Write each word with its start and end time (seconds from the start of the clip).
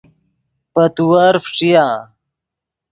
پے 0.73 0.83
تیور 0.95 1.35
فݯیا 1.45 1.85